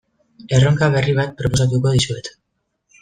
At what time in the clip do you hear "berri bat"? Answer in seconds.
0.95-1.35